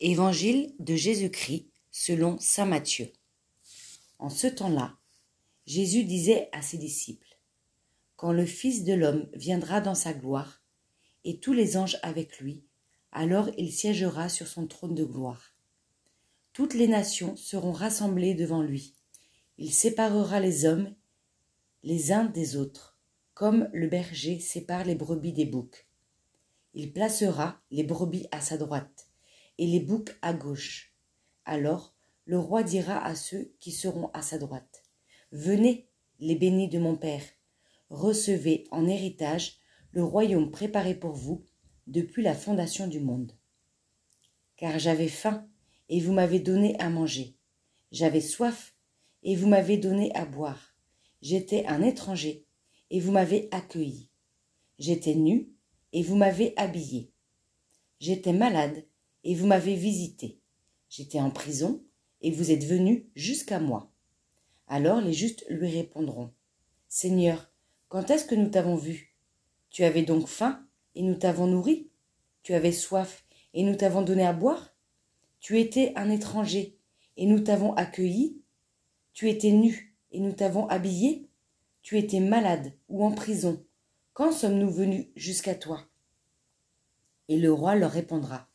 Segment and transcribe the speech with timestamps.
[0.00, 3.10] Évangile de Jésus-Christ selon Saint Matthieu.
[4.18, 4.94] En ce temps-là,
[5.64, 7.38] Jésus disait à ses disciples,
[8.16, 10.60] Quand le Fils de l'homme viendra dans sa gloire,
[11.24, 12.62] et tous les anges avec lui,
[13.10, 15.54] alors il siégera sur son trône de gloire.
[16.52, 18.92] Toutes les nations seront rassemblées devant lui.
[19.56, 20.94] Il séparera les hommes
[21.84, 22.98] les uns des autres,
[23.32, 25.86] comme le berger sépare les brebis des boucs.
[26.74, 29.06] Il placera les brebis à sa droite
[29.64, 30.94] les boucs à gauche.
[31.44, 31.94] Alors
[32.26, 34.82] le roi dira à ceux qui seront à sa droite,
[35.32, 35.88] Venez,
[36.18, 37.22] les bénis de mon Père,
[37.88, 39.60] recevez en héritage
[39.92, 41.44] le royaume préparé pour vous
[41.86, 43.32] depuis la fondation du monde.
[44.56, 45.48] Car j'avais faim,
[45.88, 47.36] et vous m'avez donné à manger.
[47.92, 48.74] J'avais soif,
[49.22, 50.74] et vous m'avez donné à boire.
[51.22, 52.44] J'étais un étranger,
[52.90, 54.10] et vous m'avez accueilli.
[54.78, 55.48] J'étais nu,
[55.92, 57.12] et vous m'avez habillé.
[58.00, 58.84] J'étais malade,
[59.26, 60.38] et vous m'avez visité.
[60.88, 61.82] J'étais en prison,
[62.20, 63.90] et vous êtes venu jusqu'à moi.
[64.68, 66.32] Alors les justes lui répondront.
[66.88, 67.50] Seigneur,
[67.88, 69.16] quand est-ce que nous t'avons vu?
[69.68, 71.90] Tu avais donc faim, et nous t'avons nourri?
[72.44, 74.76] Tu avais soif, et nous t'avons donné à boire?
[75.40, 76.78] Tu étais un étranger,
[77.16, 78.40] et nous t'avons accueilli?
[79.12, 81.28] Tu étais nu, et nous t'avons habillé?
[81.82, 83.64] Tu étais malade ou en prison?
[84.12, 85.82] Quand sommes-nous venus jusqu'à toi?
[87.28, 88.48] Et le roi leur répondra.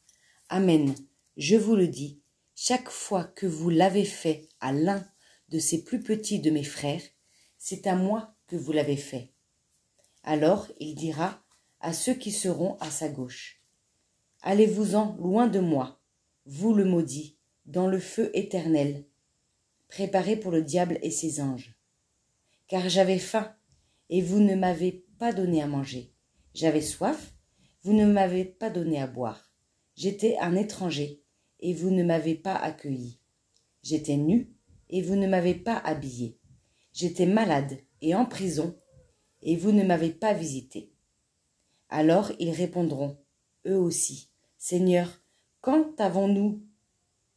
[0.54, 0.94] Amen.
[1.38, 2.20] Je vous le dis,
[2.56, 5.02] chaque fois que vous l'avez fait à l'un
[5.48, 7.02] de ces plus petits de mes frères,
[7.58, 9.32] c'est à moi que vous l'avez fait.
[10.24, 11.42] Alors il dira
[11.80, 13.62] à ceux qui seront à sa gauche.
[14.42, 16.02] Allez-vous-en loin de moi,
[16.46, 19.06] vous le maudit, dans le feu éternel,
[19.88, 21.78] préparé pour le diable et ses anges.
[22.68, 23.56] Car j'avais faim,
[24.10, 26.14] et vous ne m'avez pas donné à manger.
[26.54, 27.36] J'avais soif,
[27.84, 29.51] vous ne m'avez pas donné à boire.
[30.04, 31.22] J'étais un étranger,
[31.60, 33.20] et vous ne m'avez pas accueilli.
[33.84, 34.52] J'étais nu,
[34.90, 36.40] et vous ne m'avez pas habillé.
[36.92, 38.76] J'étais malade et en prison,
[39.44, 40.92] et vous ne m'avez pas visité.
[41.88, 43.20] Alors ils répondront,
[43.68, 45.22] eux aussi, Seigneur,
[45.60, 46.64] quand avons-nous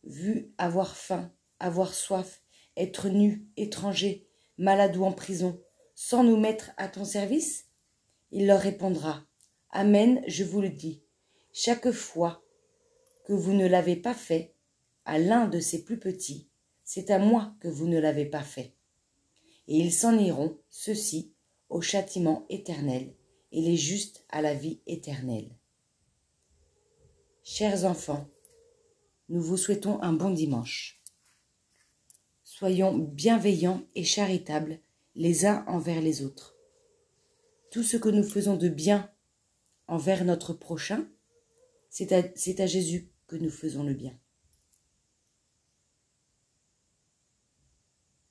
[0.02, 2.40] vu avoir faim, avoir soif,
[2.78, 4.26] être nu, étranger,
[4.56, 5.60] malade ou en prison,
[5.94, 7.66] sans nous mettre à ton service?
[8.30, 9.22] Il leur répondra,
[9.68, 11.02] Amen, je vous le dis,
[11.52, 12.43] chaque fois
[13.24, 14.54] que vous ne l'avez pas fait
[15.04, 16.48] à l'un de ces plus petits,
[16.84, 18.74] c'est à moi que vous ne l'avez pas fait.
[19.66, 21.32] Et ils s'en iront, ceux-ci,
[21.70, 23.14] au châtiment éternel,
[23.52, 25.56] et les justes à la vie éternelle.
[27.42, 28.28] Chers enfants,
[29.28, 31.00] nous vous souhaitons un bon dimanche.
[32.42, 34.80] Soyons bienveillants et charitables
[35.14, 36.56] les uns envers les autres.
[37.70, 39.10] Tout ce que nous faisons de bien
[39.86, 41.08] envers notre prochain,
[41.88, 44.18] c'est à, à Jésus que nous faisons le bien.